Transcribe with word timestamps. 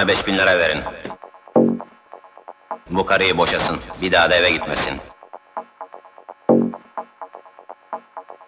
Ramazan'a 0.00 0.08
beş 0.08 0.26
bin 0.26 0.38
lira 0.38 0.58
verin. 0.58 0.80
Bu 2.90 3.06
karıyı 3.06 3.38
boşasın. 3.38 3.80
Bir 4.00 4.12
daha 4.12 4.30
da 4.30 4.34
eve 4.34 4.50
gitmesin. 4.50 5.00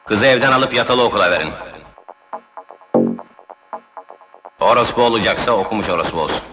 Kızı 0.06 0.26
evden 0.26 0.52
alıp 0.52 0.74
yatılı 0.74 1.04
okula 1.04 1.30
verin. 1.30 1.52
Orospu 4.60 5.02
olacaksa 5.02 5.52
okumuş 5.52 5.90
orospu 5.90 6.20
olsun. 6.20 6.51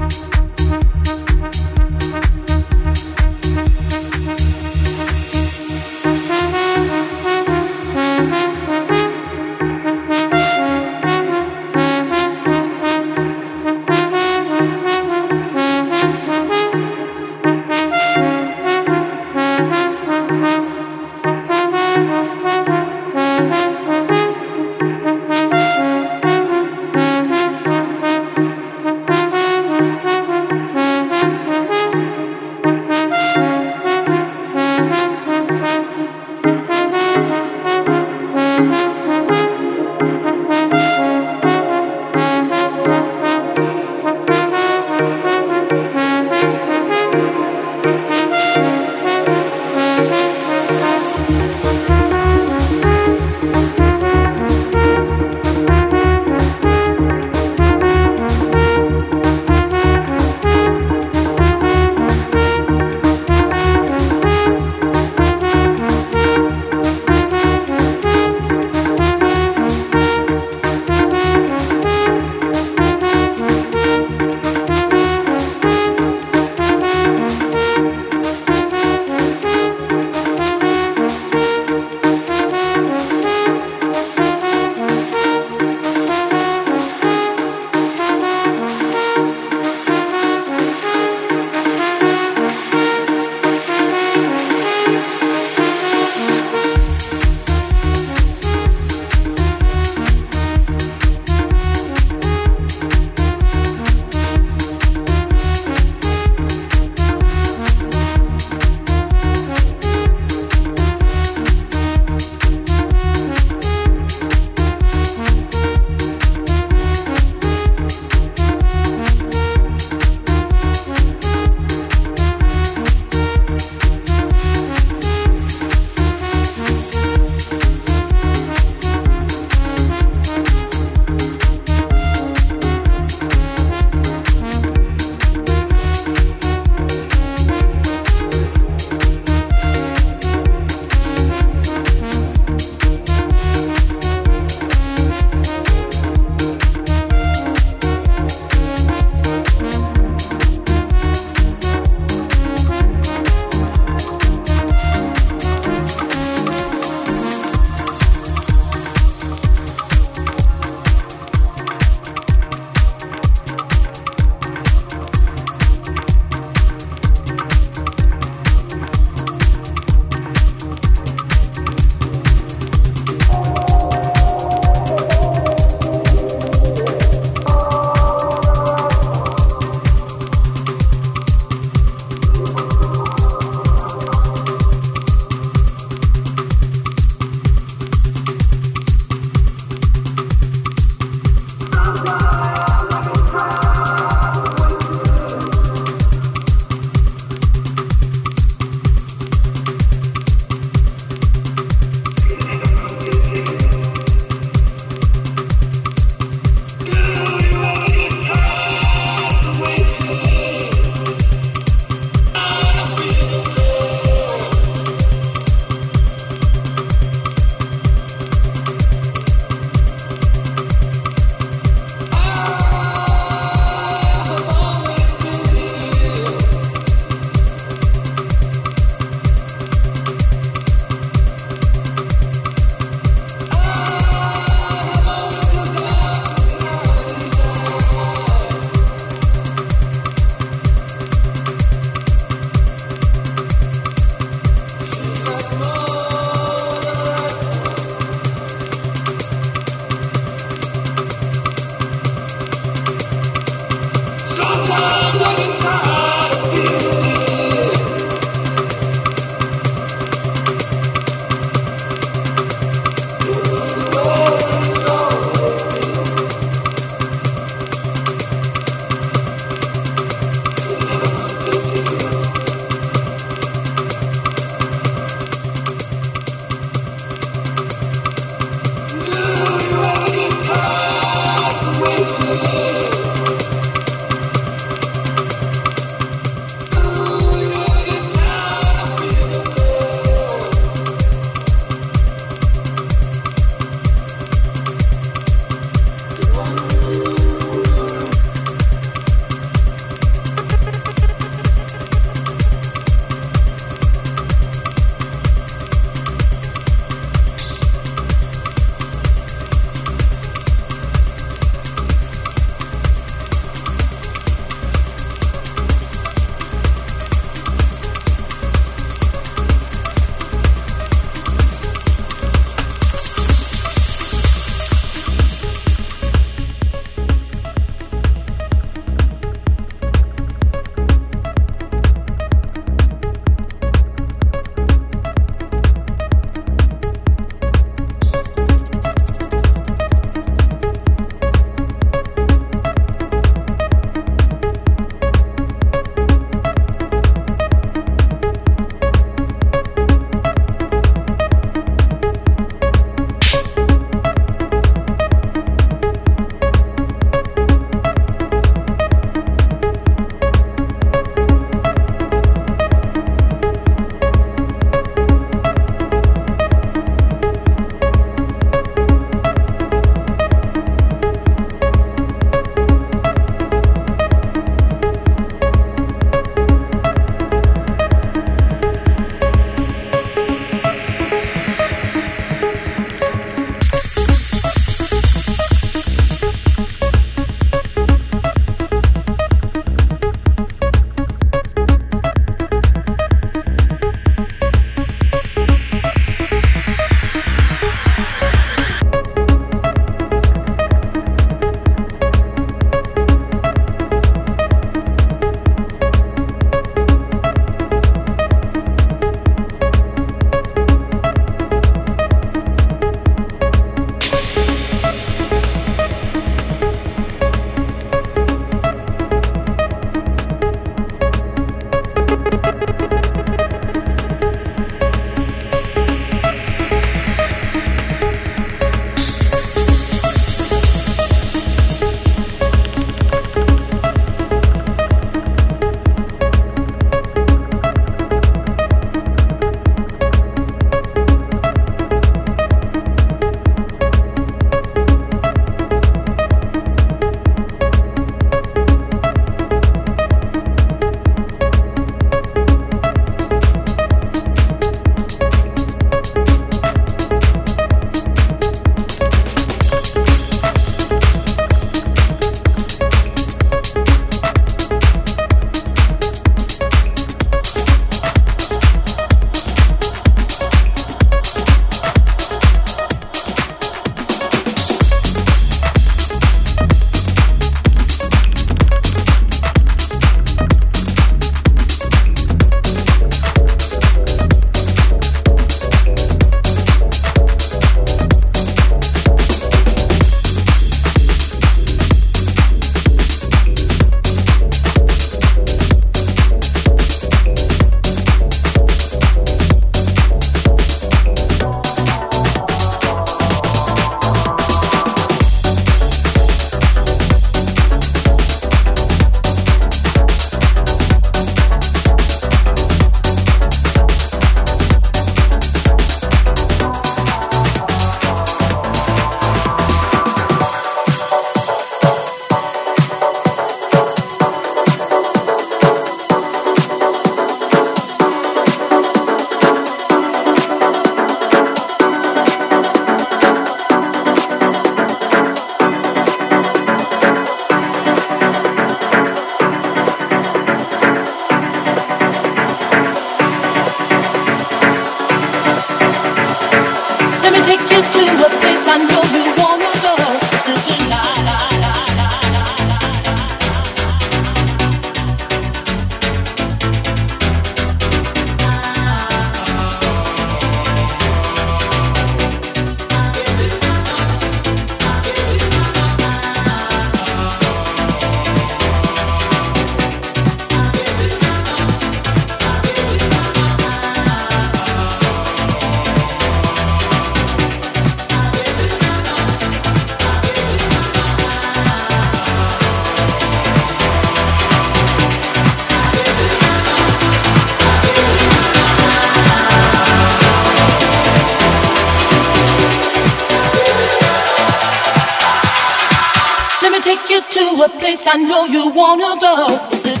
A 597.63 597.69
place 597.69 598.07
I 598.07 598.15
know 598.15 598.45
you 598.45 598.69
wanna 598.69 599.19
go. 599.19 600.00